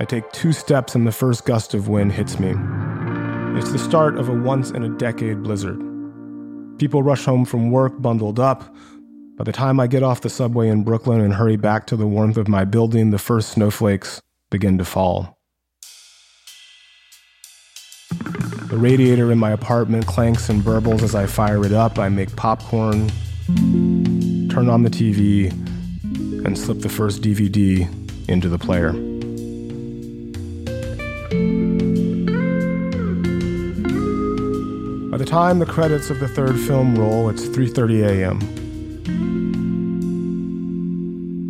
I 0.00 0.04
take 0.04 0.30
two 0.32 0.52
steps 0.52 0.94
and 0.94 1.06
the 1.06 1.12
first 1.12 1.44
gust 1.44 1.74
of 1.74 1.88
wind 1.88 2.12
hits 2.12 2.38
me. 2.38 2.54
It's 3.58 3.72
the 3.72 3.78
start 3.78 4.16
of 4.18 4.28
a 4.28 4.34
once 4.34 4.70
in 4.70 4.82
a 4.82 4.88
decade 4.90 5.42
blizzard. 5.42 5.78
People 6.78 7.02
rush 7.02 7.24
home 7.24 7.46
from 7.46 7.70
work 7.70 8.00
bundled 8.00 8.38
up. 8.38 8.74
By 9.36 9.44
the 9.44 9.52
time 9.52 9.78
I 9.78 9.86
get 9.86 10.02
off 10.02 10.22
the 10.22 10.30
subway 10.30 10.68
in 10.68 10.82
Brooklyn 10.82 11.20
and 11.20 11.34
hurry 11.34 11.56
back 11.56 11.86
to 11.88 11.96
the 11.96 12.06
warmth 12.06 12.38
of 12.38 12.48
my 12.48 12.64
building, 12.64 13.10
the 13.10 13.18
first 13.18 13.50
snowflakes 13.50 14.22
begin 14.50 14.78
to 14.78 14.84
fall. 14.84 15.38
The 18.70 18.78
radiator 18.78 19.30
in 19.30 19.38
my 19.38 19.50
apartment 19.50 20.06
clanks 20.06 20.48
and 20.48 20.62
burbles 20.62 21.02
as 21.02 21.14
I 21.14 21.26
fire 21.26 21.66
it 21.66 21.72
up. 21.72 21.98
I 21.98 22.08
make 22.08 22.34
popcorn, 22.34 23.10
turn 24.48 24.70
on 24.70 24.84
the 24.84 24.90
TV, 24.90 25.50
and 26.46 26.56
slip 26.58 26.80
the 26.80 26.88
first 26.88 27.20
DVD 27.20 27.86
into 28.30 28.48
the 28.48 28.58
player. 28.58 28.92
By 35.10 35.18
the 35.18 35.26
time 35.26 35.58
the 35.58 35.66
credits 35.66 36.08
of 36.08 36.20
the 36.20 36.28
third 36.28 36.58
film 36.58 36.96
roll, 36.96 37.28
it's 37.28 37.44
3:30 37.44 38.02
a.m. 38.02 38.65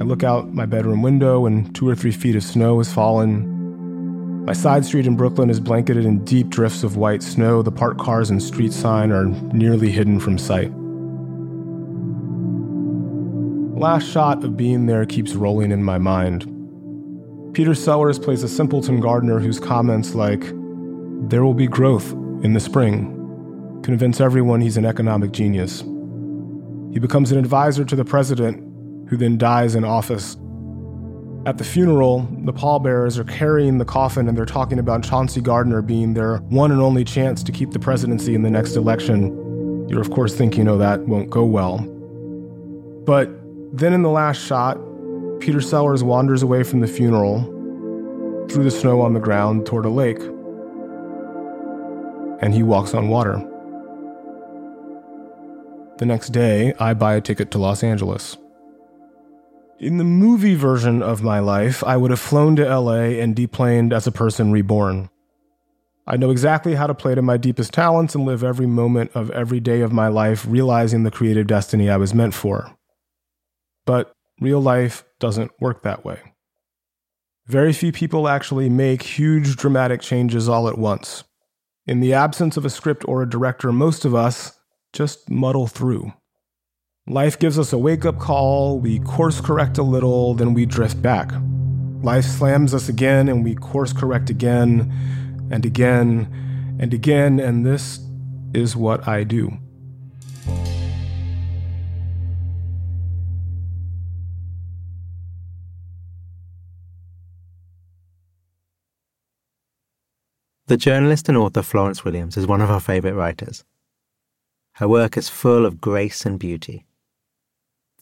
Look 0.06 0.22
out 0.22 0.54
my 0.54 0.66
bedroom 0.66 1.02
window 1.02 1.46
and 1.46 1.74
2 1.74 1.88
or 1.88 1.96
3 1.96 2.12
feet 2.12 2.36
of 2.36 2.44
snow 2.44 2.78
has 2.78 2.92
fallen. 2.92 4.44
My 4.44 4.52
side 4.52 4.84
street 4.84 5.04
in 5.04 5.16
Brooklyn 5.16 5.50
is 5.50 5.58
blanketed 5.58 6.04
in 6.04 6.24
deep 6.24 6.48
drifts 6.48 6.84
of 6.84 6.96
white 6.96 7.24
snow. 7.24 7.60
The 7.60 7.72
parked 7.72 7.98
cars 7.98 8.30
and 8.30 8.40
street 8.40 8.72
sign 8.72 9.10
are 9.10 9.24
nearly 9.24 9.90
hidden 9.90 10.20
from 10.20 10.38
sight. 10.38 10.70
Last 13.76 14.08
shot 14.08 14.44
of 14.44 14.56
being 14.56 14.86
there 14.86 15.06
keeps 15.06 15.34
rolling 15.34 15.72
in 15.72 15.82
my 15.82 15.98
mind. 15.98 16.44
Peter 17.52 17.74
Sellers 17.74 18.20
plays 18.20 18.44
a 18.44 18.48
simpleton 18.48 19.00
gardener 19.00 19.40
whose 19.40 19.58
comments 19.58 20.14
like, 20.14 20.44
There 21.28 21.42
will 21.42 21.52
be 21.52 21.66
growth 21.66 22.12
in 22.44 22.52
the 22.52 22.60
spring, 22.60 23.80
convince 23.82 24.20
everyone 24.20 24.60
he's 24.60 24.76
an 24.76 24.86
economic 24.86 25.32
genius. 25.32 25.80
He 26.92 27.00
becomes 27.00 27.32
an 27.32 27.38
advisor 27.38 27.84
to 27.84 27.96
the 27.96 28.04
president, 28.04 28.65
who 29.08 29.16
then 29.16 29.38
dies 29.38 29.74
in 29.74 29.84
office. 29.84 30.36
At 31.46 31.58
the 31.58 31.64
funeral, 31.64 32.28
the 32.44 32.52
pallbearers 32.52 33.18
are 33.18 33.24
carrying 33.24 33.78
the 33.78 33.84
coffin 33.84 34.28
and 34.28 34.36
they're 34.36 34.44
talking 34.44 34.80
about 34.80 35.04
Chauncey 35.04 35.40
Gardiner 35.40 35.80
being 35.80 36.14
their 36.14 36.38
one 36.38 36.72
and 36.72 36.80
only 36.80 37.04
chance 37.04 37.44
to 37.44 37.52
keep 37.52 37.70
the 37.70 37.78
presidency 37.78 38.34
in 38.34 38.42
the 38.42 38.50
next 38.50 38.74
election. 38.74 39.88
You're, 39.88 40.00
of 40.00 40.10
course, 40.10 40.34
thinking, 40.34 40.66
oh, 40.66 40.76
that 40.78 41.02
won't 41.02 41.30
go 41.30 41.44
well. 41.44 41.78
But 43.06 43.30
then 43.72 43.92
in 43.92 44.02
the 44.02 44.10
last 44.10 44.44
shot, 44.44 44.76
Peter 45.38 45.60
Sellers 45.60 46.02
wanders 46.02 46.42
away 46.42 46.64
from 46.64 46.80
the 46.80 46.88
funeral 46.88 47.42
through 48.50 48.64
the 48.64 48.70
snow 48.70 49.00
on 49.00 49.12
the 49.12 49.20
ground 49.20 49.66
toward 49.66 49.84
a 49.84 49.90
lake. 49.90 50.20
And 52.42 52.52
he 52.52 52.64
walks 52.64 52.92
on 52.92 53.08
water. 53.08 53.36
The 55.98 56.06
next 56.06 56.30
day, 56.30 56.74
I 56.80 56.92
buy 56.94 57.14
a 57.14 57.20
ticket 57.20 57.52
to 57.52 57.58
Los 57.58 57.84
Angeles. 57.84 58.36
In 59.78 59.98
the 59.98 60.04
movie 60.04 60.54
version 60.54 61.02
of 61.02 61.22
my 61.22 61.38
life, 61.38 61.84
I 61.84 61.98
would 61.98 62.10
have 62.10 62.20
flown 62.20 62.56
to 62.56 62.64
LA 62.64 63.20
and 63.20 63.36
deplaned 63.36 63.92
as 63.92 64.06
a 64.06 64.12
person 64.12 64.50
reborn. 64.50 65.10
I 66.06 66.16
know 66.16 66.30
exactly 66.30 66.76
how 66.76 66.86
to 66.86 66.94
play 66.94 67.14
to 67.14 67.20
my 67.20 67.36
deepest 67.36 67.74
talents 67.74 68.14
and 68.14 68.24
live 68.24 68.42
every 68.42 68.66
moment 68.66 69.10
of 69.14 69.30
every 69.32 69.60
day 69.60 69.82
of 69.82 69.92
my 69.92 70.08
life 70.08 70.46
realizing 70.48 71.02
the 71.02 71.10
creative 71.10 71.46
destiny 71.46 71.90
I 71.90 71.98
was 71.98 72.14
meant 72.14 72.32
for. 72.32 72.74
But 73.84 74.12
real 74.40 74.60
life 74.60 75.04
doesn't 75.20 75.50
work 75.60 75.82
that 75.82 76.06
way. 76.06 76.20
Very 77.46 77.74
few 77.74 77.92
people 77.92 78.28
actually 78.28 78.70
make 78.70 79.02
huge 79.02 79.56
dramatic 79.56 80.00
changes 80.00 80.48
all 80.48 80.68
at 80.68 80.78
once. 80.78 81.24
In 81.86 82.00
the 82.00 82.14
absence 82.14 82.56
of 82.56 82.64
a 82.64 82.70
script 82.70 83.04
or 83.06 83.20
a 83.20 83.28
director, 83.28 83.72
most 83.72 84.06
of 84.06 84.14
us 84.14 84.58
just 84.94 85.28
muddle 85.28 85.66
through. 85.66 86.14
Life 87.08 87.38
gives 87.38 87.56
us 87.56 87.72
a 87.72 87.78
wake 87.78 88.04
up 88.04 88.18
call, 88.18 88.80
we 88.80 88.98
course 88.98 89.40
correct 89.40 89.78
a 89.78 89.82
little, 89.84 90.34
then 90.34 90.54
we 90.54 90.66
drift 90.66 91.00
back. 91.00 91.30
Life 92.02 92.24
slams 92.24 92.74
us 92.74 92.88
again, 92.88 93.28
and 93.28 93.44
we 93.44 93.54
course 93.54 93.92
correct 93.92 94.28
again 94.28 94.92
and 95.52 95.64
again 95.64 96.76
and 96.80 96.92
again, 96.92 97.38
and 97.38 97.64
this 97.64 98.00
is 98.54 98.74
what 98.74 99.06
I 99.06 99.22
do. 99.22 99.56
The 110.66 110.76
journalist 110.76 111.28
and 111.28 111.38
author 111.38 111.62
Florence 111.62 112.04
Williams 112.04 112.36
is 112.36 112.48
one 112.48 112.60
of 112.60 112.68
our 112.68 112.80
favourite 112.80 113.14
writers. 113.14 113.64
Her 114.72 114.88
work 114.88 115.16
is 115.16 115.28
full 115.28 115.64
of 115.64 115.80
grace 115.80 116.26
and 116.26 116.36
beauty. 116.36 116.84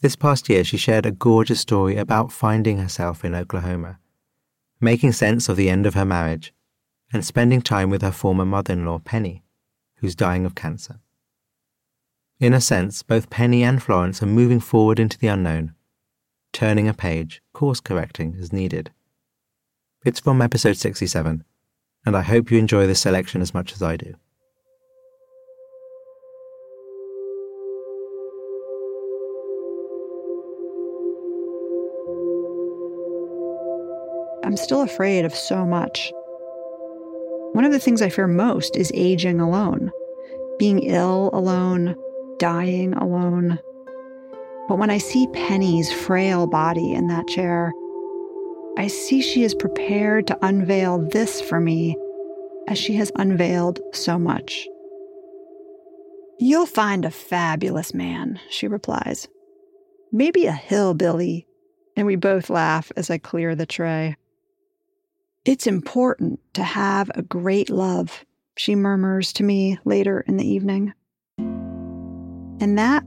This 0.01 0.15
past 0.15 0.49
year, 0.49 0.63
she 0.63 0.77
shared 0.77 1.05
a 1.05 1.11
gorgeous 1.11 1.59
story 1.59 1.97
about 1.97 2.31
finding 2.31 2.77
herself 2.77 3.23
in 3.23 3.33
Oklahoma, 3.33 3.99
making 4.79 5.13
sense 5.13 5.49
of 5.49 5.57
the 5.57 5.69
end 5.69 5.85
of 5.85 5.93
her 5.93 6.05
marriage, 6.05 6.53
and 7.13 7.25
spending 7.25 7.61
time 7.61 7.89
with 7.89 8.01
her 8.01 8.11
former 8.11 8.45
mother 8.45 8.73
in 8.73 8.85
law, 8.85 8.99
Penny, 8.99 9.43
who's 9.95 10.15
dying 10.15 10.45
of 10.45 10.55
cancer. 10.55 10.99
In 12.39 12.53
a 12.53 12.61
sense, 12.61 13.01
both 13.03 13.29
Penny 13.29 13.63
and 13.63 13.81
Florence 13.81 14.21
are 14.21 14.27
moving 14.27 14.59
forward 14.59 14.99
into 14.99 15.17
the 15.17 15.27
unknown, 15.27 15.73
turning 16.51 16.87
a 16.87 16.93
page, 16.93 17.41
course 17.53 17.79
correcting 17.79 18.37
as 18.39 18.51
needed. 18.51 18.91
It's 20.03 20.19
from 20.19 20.41
episode 20.41 20.77
67 20.77 21.45
and 22.05 22.15
I 22.15 22.21
hope 22.21 22.51
you 22.51 22.59
enjoy 22.59 22.85
this 22.85 23.01
selection 23.01 23.41
as 23.41 23.53
much 23.53 23.73
as 23.73 23.81
I 23.81 23.97
do. 23.97 24.13
I'm 34.45 34.57
still 34.57 34.81
afraid 34.81 35.25
of 35.25 35.33
so 35.33 35.65
much. 35.65 36.11
One 37.53 37.65
of 37.65 37.71
the 37.71 37.79
things 37.79 38.03
I 38.03 38.09
fear 38.09 38.27
most 38.27 38.77
is 38.77 38.91
aging 38.93 39.39
alone, 39.39 39.91
being 40.59 40.83
ill 40.83 41.31
alone, 41.33 41.95
dying 42.37 42.93
alone. 42.93 43.57
But 44.67 44.77
when 44.77 44.91
I 44.91 44.99
see 44.99 45.25
Penny's 45.33 45.91
frail 45.91 46.45
body 46.45 46.93
in 46.93 47.07
that 47.07 47.27
chair, 47.27 47.73
I 48.77 48.85
see 48.85 49.19
she 49.19 49.43
is 49.43 49.55
prepared 49.55 50.27
to 50.27 50.45
unveil 50.45 50.99
this 50.99 51.41
for 51.41 51.59
me 51.59 51.97
as 52.67 52.77
she 52.77 52.93
has 52.97 53.11
unveiled 53.15 53.79
so 53.93 54.19
much. 54.19 54.67
You'll 56.37 56.67
find 56.67 57.03
a 57.03 57.09
fabulous 57.09 57.95
man, 57.95 58.39
she 58.51 58.67
replies. 58.67 59.27
Maybe 60.11 60.45
a 60.45 60.51
hillbilly. 60.51 61.47
And 61.95 62.05
we 62.05 62.15
both 62.15 62.51
laugh 62.51 62.91
as 62.95 63.09
I 63.09 63.17
clear 63.17 63.55
the 63.55 63.65
tray. 63.65 64.17
It's 65.45 65.67
important 65.67 66.39
to 66.55 66.63
have 66.63 67.11
a 67.13 67.21
great 67.21 67.69
love, 67.69 68.25
she 68.57 68.73
murmurs 68.73 69.31
to 69.33 69.43
me 69.43 69.77
later 69.85 70.21
in 70.21 70.37
the 70.37 70.47
evening. 70.47 70.91
And 71.37 72.79
that 72.79 73.03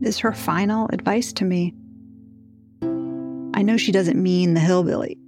is 0.00 0.18
her 0.18 0.32
final 0.32 0.88
advice 0.92 1.32
to 1.34 1.44
me. 1.44 1.72
I 3.54 3.62
know 3.62 3.76
she 3.76 3.92
doesn't 3.92 4.20
mean 4.20 4.54
the 4.54 4.60
hillbilly, 4.60 5.18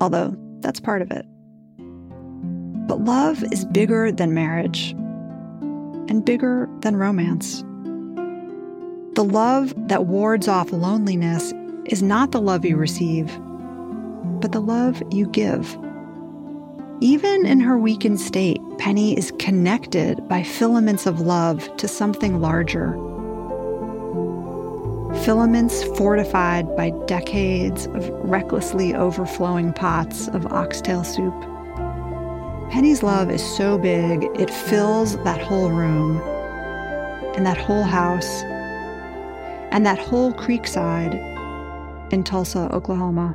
although 0.00 0.36
that's 0.60 0.80
part 0.80 1.00
of 1.00 1.10
it. 1.10 1.24
But 2.86 3.00
love 3.00 3.42
is 3.50 3.64
bigger 3.64 4.12
than 4.12 4.34
marriage 4.34 4.90
and 6.10 6.26
bigger 6.26 6.68
than 6.80 6.96
romance. 6.96 7.62
The 9.14 9.24
love 9.24 9.72
that 9.88 10.04
wards 10.04 10.46
off 10.46 10.72
loneliness 10.72 11.54
is 11.86 12.02
not 12.02 12.32
the 12.32 12.40
love 12.40 12.66
you 12.66 12.76
receive, 12.76 13.34
but 14.44 14.52
the 14.52 14.60
love 14.60 15.02
you 15.10 15.26
give. 15.28 15.74
Even 17.00 17.46
in 17.46 17.60
her 17.60 17.78
weakened 17.78 18.20
state, 18.20 18.60
Penny 18.76 19.16
is 19.16 19.32
connected 19.38 20.28
by 20.28 20.42
filaments 20.42 21.06
of 21.06 21.22
love 21.22 21.74
to 21.78 21.88
something 21.88 22.42
larger 22.42 22.92
filaments 25.24 25.82
fortified 25.96 26.76
by 26.76 26.90
decades 27.06 27.86
of 27.86 28.10
recklessly 28.28 28.94
overflowing 28.94 29.72
pots 29.72 30.28
of 30.28 30.44
oxtail 30.52 31.04
soup. 31.04 31.34
Penny's 32.70 33.02
love 33.02 33.30
is 33.30 33.42
so 33.56 33.78
big, 33.78 34.24
it 34.34 34.50
fills 34.50 35.16
that 35.24 35.40
whole 35.40 35.70
room, 35.70 36.18
and 37.34 37.46
that 37.46 37.56
whole 37.56 37.84
house, 37.84 38.42
and 39.72 39.86
that 39.86 39.98
whole 39.98 40.34
creekside 40.34 41.14
in 42.12 42.22
Tulsa, 42.22 42.68
Oklahoma. 42.70 43.34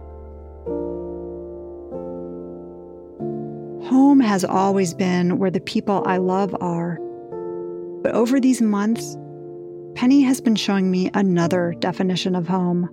Home 3.89 4.19
has 4.19 4.45
always 4.45 4.93
been 4.93 5.39
where 5.39 5.49
the 5.49 5.59
people 5.59 6.03
I 6.05 6.17
love 6.17 6.55
are. 6.61 6.99
But 8.03 8.13
over 8.13 8.39
these 8.39 8.61
months, 8.61 9.17
Penny 9.95 10.21
has 10.21 10.39
been 10.39 10.55
showing 10.55 10.91
me 10.91 11.09
another 11.15 11.73
definition 11.79 12.35
of 12.35 12.47
home. 12.47 12.87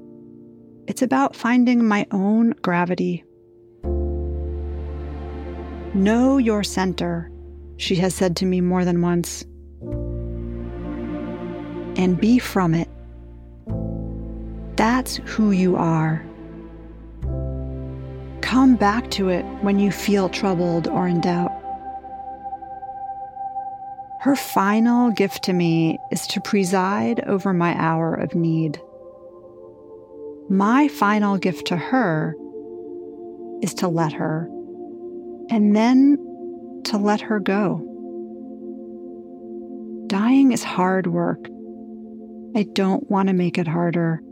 It's 0.86 1.02
about 1.02 1.36
finding 1.36 1.86
my 1.86 2.06
own 2.12 2.54
gravity. 2.62 3.24
Know 5.92 6.38
your 6.38 6.64
center, 6.64 7.30
she 7.76 7.96
has 7.96 8.14
said 8.14 8.34
to 8.36 8.46
me 8.46 8.62
more 8.62 8.86
than 8.86 9.02
once, 9.02 9.44
and 12.00 12.18
be 12.18 12.38
from 12.38 12.72
it. 12.72 12.88
That's 14.76 15.16
who 15.26 15.50
you 15.50 15.76
are. 15.76 16.24
Come 18.46 18.76
back 18.76 19.10
to 19.10 19.28
it 19.28 19.44
when 19.62 19.80
you 19.80 19.90
feel 19.90 20.28
troubled 20.28 20.86
or 20.86 21.08
in 21.08 21.20
doubt. 21.20 21.50
Her 24.20 24.36
final 24.36 25.10
gift 25.10 25.42
to 25.44 25.52
me 25.52 25.98
is 26.12 26.28
to 26.28 26.40
preside 26.40 27.18
over 27.26 27.52
my 27.52 27.74
hour 27.74 28.14
of 28.14 28.36
need. 28.36 28.80
My 30.48 30.86
final 30.86 31.38
gift 31.38 31.66
to 31.66 31.76
her 31.76 32.36
is 33.62 33.74
to 33.74 33.88
let 33.88 34.12
her, 34.12 34.48
and 35.50 35.74
then 35.74 36.16
to 36.84 36.98
let 36.98 37.20
her 37.22 37.40
go. 37.40 37.82
Dying 40.06 40.52
is 40.52 40.62
hard 40.62 41.08
work. 41.08 41.48
I 42.54 42.62
don't 42.74 43.10
want 43.10 43.26
to 43.26 43.34
make 43.34 43.58
it 43.58 43.66
harder. 43.66 44.22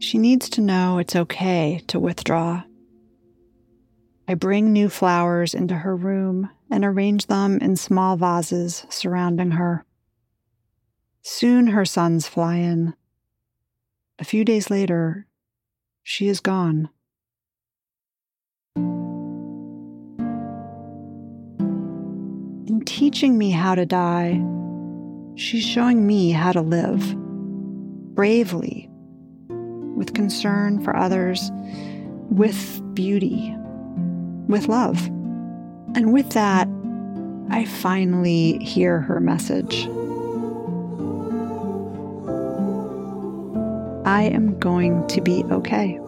She 0.00 0.18
needs 0.18 0.50
to 0.50 0.60
know 0.60 0.98
it's 0.98 1.14
okay 1.14 1.82
to 1.86 2.00
withdraw. 2.00 2.64
I 4.30 4.34
bring 4.34 4.72
new 4.72 4.88
flowers 4.88 5.54
into 5.54 5.74
her 5.74 5.96
room 5.96 6.50
and 6.70 6.84
arrange 6.84 7.26
them 7.26 7.58
in 7.60 7.74
small 7.74 8.16
vases 8.16 8.86
surrounding 8.88 9.50
her. 9.50 9.84
Soon 11.20 11.66
her 11.66 11.84
sons 11.84 12.28
fly 12.28 12.58
in. 12.58 12.94
A 14.20 14.24
few 14.24 14.44
days 14.44 14.70
later, 14.70 15.26
she 16.04 16.28
is 16.28 16.38
gone. 16.38 16.90
In 22.68 22.82
teaching 22.86 23.36
me 23.36 23.50
how 23.50 23.74
to 23.74 23.84
die, 23.84 24.40
she's 25.34 25.64
showing 25.64 26.06
me 26.06 26.30
how 26.30 26.52
to 26.52 26.60
live 26.60 27.16
bravely, 28.14 28.88
with 29.96 30.14
concern 30.14 30.80
for 30.84 30.94
others, 30.94 31.50
with 32.30 32.80
beauty, 32.94 33.56
with 34.50 34.68
love. 34.68 35.06
And 35.94 36.12
with 36.12 36.30
that, 36.30 36.68
I 37.50 37.64
finally 37.64 38.58
hear 38.58 39.00
her 39.00 39.20
message. 39.20 39.86
I 44.06 44.22
am 44.22 44.58
going 44.58 45.06
to 45.08 45.20
be 45.20 45.44
okay. 45.44 45.98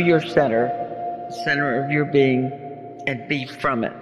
Your 0.00 0.20
center 0.20 0.88
center 1.44 1.82
of 1.82 1.90
your 1.90 2.04
being 2.04 2.52
and 3.06 3.26
be 3.28 3.46
from 3.46 3.84
it. 3.84 4.00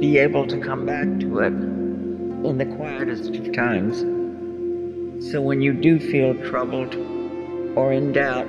Be 0.00 0.18
able 0.18 0.46
to 0.46 0.58
come 0.58 0.86
back 0.86 1.06
to 1.20 1.38
it 1.40 1.52
in 2.48 2.58
the 2.58 2.66
quietest 2.66 3.34
of 3.34 3.52
times. 3.52 4.00
So 5.30 5.40
when 5.40 5.60
you 5.60 5.72
do 5.72 5.98
feel 5.98 6.34
troubled 6.48 6.94
or 7.76 7.92
in 7.92 8.12
doubt, 8.12 8.48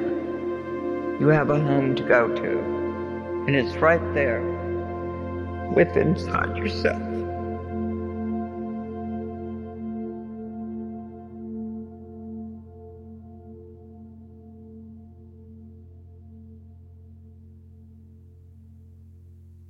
you 1.19 1.27
have 1.27 1.49
a 1.49 1.59
home 1.59 1.95
to 1.95 2.03
go 2.03 2.33
to. 2.33 2.59
And 3.47 3.55
it's 3.55 3.75
right 3.77 4.01
there, 4.13 4.41
with 5.75 5.95
inside 5.97 6.55
yourself. 6.57 7.08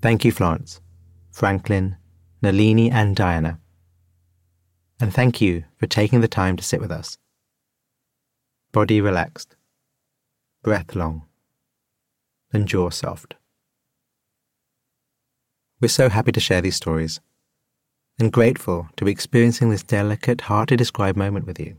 Thank 0.01 0.23
you, 0.23 0.31
Florence, 0.31 0.79
Franklin, 1.29 1.97
Nalini, 2.41 2.89
and 2.89 3.15
Diana. 3.17 3.59
And 4.99 5.13
thank 5.13 5.41
you 5.41 5.65
for 5.77 5.87
taking 5.87 6.21
the 6.21 6.27
time 6.27 6.55
to 6.55 6.63
sit 6.63 6.79
with 6.79 6.91
us. 6.91 7.17
Body 8.71 9.01
relaxed, 9.01 9.57
breath 10.63 10.95
long, 10.95 11.23
and 12.53 12.65
jaw 12.65 12.89
soft. 12.89 13.35
We're 15.81 15.89
so 15.89 16.07
happy 16.07 16.31
to 16.31 16.39
share 16.39 16.61
these 16.61 16.75
stories 16.77 17.19
and 18.19 18.31
grateful 18.31 18.87
to 18.95 19.05
be 19.05 19.11
experiencing 19.11 19.69
this 19.69 19.83
delicate, 19.83 20.41
hard 20.41 20.69
to 20.69 20.77
describe 20.77 21.15
moment 21.15 21.45
with 21.45 21.59
you. 21.59 21.77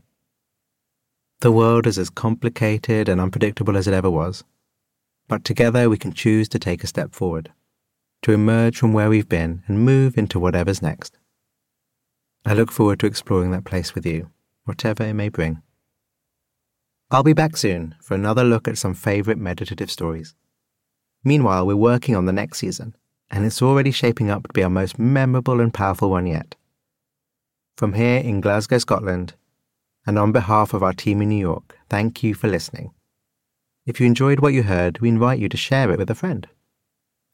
The 1.39 1.51
world 1.51 1.87
is 1.87 1.97
as 1.97 2.09
complicated 2.11 3.09
and 3.09 3.19
unpredictable 3.19 3.77
as 3.77 3.87
it 3.87 3.93
ever 3.95 4.09
was, 4.11 4.43
but 5.27 5.43
together 5.43 5.89
we 5.89 5.97
can 5.97 6.13
choose 6.13 6.47
to 6.49 6.59
take 6.59 6.83
a 6.83 6.87
step 6.87 7.13
forward, 7.13 7.51
to 8.21 8.31
emerge 8.31 8.77
from 8.77 8.93
where 8.93 9.09
we've 9.09 9.29
been 9.29 9.63
and 9.67 9.85
move 9.85 10.17
into 10.17 10.39
whatever's 10.39 10.81
next. 10.81 11.17
I 12.45 12.53
look 12.53 12.71
forward 12.71 12.99
to 12.99 13.05
exploring 13.05 13.51
that 13.51 13.65
place 13.65 13.95
with 13.95 14.05
you, 14.05 14.29
whatever 14.65 15.03
it 15.03 15.13
may 15.13 15.29
bring. 15.29 15.61
I'll 17.09 17.23
be 17.23 17.33
back 17.33 17.57
soon 17.57 17.95
for 18.01 18.13
another 18.13 18.43
look 18.43 18.67
at 18.67 18.77
some 18.77 18.93
favourite 18.93 19.37
meditative 19.37 19.91
stories. 19.91 20.33
Meanwhile, 21.23 21.67
we're 21.67 21.75
working 21.75 22.15
on 22.15 22.25
the 22.25 22.31
next 22.31 22.59
season, 22.59 22.95
and 23.29 23.45
it's 23.45 23.61
already 23.61 23.91
shaping 23.91 24.29
up 24.29 24.43
to 24.43 24.53
be 24.53 24.63
our 24.63 24.69
most 24.69 24.97
memorable 24.97 25.59
and 25.59 25.73
powerful 25.73 26.09
one 26.09 26.25
yet. 26.25 26.55
From 27.77 27.93
here 27.93 28.19
in 28.19 28.41
Glasgow, 28.41 28.77
Scotland, 28.77 29.33
and 30.05 30.17
on 30.17 30.31
behalf 30.31 30.73
of 30.73 30.83
our 30.83 30.93
team 30.93 31.21
in 31.21 31.29
New 31.29 31.35
York, 31.35 31.77
thank 31.89 32.23
you 32.23 32.33
for 32.33 32.47
listening. 32.47 32.91
If 33.85 33.99
you 33.99 34.07
enjoyed 34.07 34.39
what 34.39 34.53
you 34.53 34.63
heard, 34.63 34.99
we 34.99 35.09
invite 35.09 35.39
you 35.39 35.49
to 35.49 35.57
share 35.57 35.91
it 35.91 35.97
with 35.99 36.09
a 36.09 36.15
friend. 36.15 36.47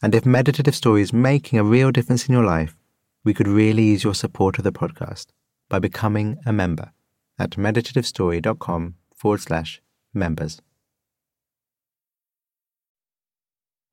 And 0.01 0.13
if 0.13 0.25
meditative 0.25 0.75
story 0.75 1.01
is 1.01 1.11
making 1.11 1.57
a 1.57 1.63
real 1.63 1.91
difference 1.91 2.27
in 2.27 2.33
your 2.33 2.45
life, 2.45 2.75
we 3.23 3.33
could 3.33 3.47
really 3.47 3.83
use 3.83 4.03
your 4.03 4.15
support 4.15 4.57
of 4.57 4.63
the 4.63 4.71
podcast 4.71 5.27
by 5.69 5.79
becoming 5.79 6.37
a 6.45 6.53
member 6.53 6.91
at 7.39 7.51
meditativestory.com 7.51 8.95
forward 9.15 9.41
slash 9.41 9.81
members. 10.13 10.61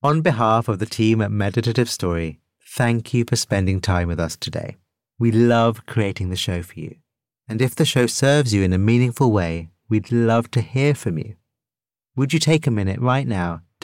On 0.02 0.20
behalf 0.20 0.68
of 0.68 0.78
the 0.78 0.86
team 0.86 1.22
at 1.22 1.32
Meditative 1.32 1.88
Story, 1.88 2.38
thank 2.66 3.14
you 3.14 3.24
for 3.24 3.36
spending 3.36 3.80
time 3.80 4.08
with 4.08 4.20
us 4.20 4.36
today. 4.36 4.76
We 5.18 5.32
love 5.32 5.86
creating 5.86 6.28
the 6.28 6.36
show 6.36 6.62
for 6.62 6.78
you. 6.78 6.96
And 7.48 7.62
if 7.62 7.74
the 7.74 7.86
show 7.86 8.06
serves 8.06 8.52
you 8.52 8.62
in 8.62 8.72
a 8.72 8.78
meaningful 8.78 9.32
way, 9.32 9.70
we'd 9.88 10.12
love 10.12 10.50
to 10.50 10.60
hear 10.60 10.94
from 10.94 11.18
you. 11.18 11.36
Would 12.16 12.32
you 12.32 12.38
take 12.38 12.66
a 12.66 12.70
minute 12.70 13.00
right 13.00 13.26
now 13.26 13.62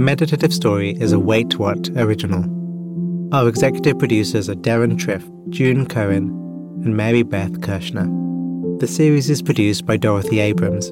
The 0.00 0.06
meditative 0.06 0.54
Story 0.54 0.92
is 0.92 1.12
a 1.12 1.18
Wait 1.18 1.58
What 1.58 1.90
original. 1.90 2.42
Our 3.34 3.50
executive 3.50 3.98
producers 3.98 4.48
are 4.48 4.54
Deron 4.54 4.96
Triff, 4.96 5.22
June 5.50 5.84
Cohen, 5.84 6.28
and 6.82 6.96
Mary 6.96 7.22
Beth 7.22 7.60
Kirschner. 7.60 8.08
The 8.78 8.86
series 8.86 9.28
is 9.28 9.42
produced 9.42 9.84
by 9.84 9.98
Dorothy 9.98 10.40
Abrams 10.40 10.90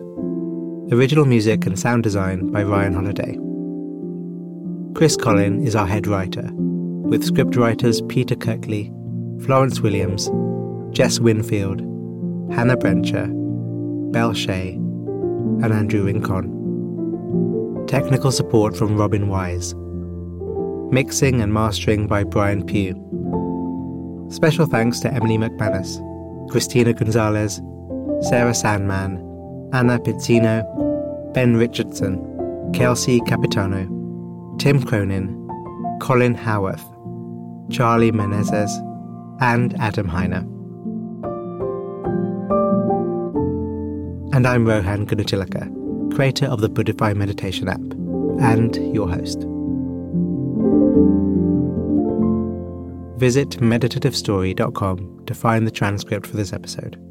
Original 0.92 1.25
music 1.25 1.64
and 1.64 1.79
sound 1.79 2.03
design 2.03 2.53
by 2.53 2.62
Ryan 2.62 2.92
Holladay. 2.92 3.35
Chris 4.94 5.16
Collin 5.16 5.66
is 5.66 5.75
our 5.75 5.87
head 5.87 6.07
writer, 6.07 6.47
with 6.53 7.25
scriptwriters 7.25 8.07
Peter 8.11 8.37
Kirkley, 8.37 8.92
Florence 9.40 9.81
Williams, 9.81 10.29
Jess 10.94 11.18
Winfield, 11.18 11.81
Hannah 12.53 12.77
Brencher, 12.77 13.33
Belle 14.12 14.35
Shea, 14.35 14.73
and 14.73 15.73
Andrew 15.73 16.05
Rincon. 16.05 16.58
Technical 17.88 18.31
support 18.31 18.77
from 18.77 18.98
Robin 18.98 19.29
Wise. 19.29 19.74
Mixing 20.92 21.40
and 21.40 21.55
mastering 21.55 22.07
by 22.07 22.22
Brian 22.22 22.62
Pugh. 22.66 22.94
Special 24.31 24.66
thanks 24.66 25.01
to 25.01 25.11
Emily 25.11 25.38
McManus, 25.38 25.98
Christina 26.51 26.92
Gonzalez, 26.92 27.62
Sarah 28.29 28.53
Sandman, 28.53 29.16
Anna 29.72 29.98
Pizzino, 29.98 31.33
Ben 31.33 31.57
Richardson, 31.57 32.70
Kelsey 32.74 33.20
Capitano, 33.20 33.87
Tim 34.59 34.83
Cronin, 34.83 35.35
Colin 36.03 36.35
Howarth, 36.35 36.85
Charlie 37.70 38.12
Menezes, 38.12 38.70
and 39.40 39.74
Adam 39.81 40.07
Heiner. 40.07 40.44
And 44.35 44.46
I'm 44.46 44.66
Rohan 44.66 45.07
Gunatillake, 45.07 45.78
creator 46.14 46.47
of 46.47 46.61
the 46.61 46.71
Buddhify 46.71 47.14
Meditation 47.16 47.68
app, 47.68 47.81
and 48.40 48.77
your 48.94 49.09
host. 49.09 49.40
Visit 53.18 53.51
meditativestory.com 53.59 55.25
to 55.27 55.35
find 55.35 55.66
the 55.66 55.73
transcript 55.73 56.27
for 56.27 56.37
this 56.37 56.53
episode. 56.53 57.08